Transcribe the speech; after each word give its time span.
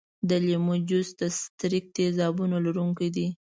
د 0.29 0.31
لیمو 0.45 0.75
جوس 0.89 1.09
د 1.19 1.21
ستریک 1.39 1.85
تیزابونو 1.97 2.57
لرونکی 2.65 3.09
دی. 3.15 3.27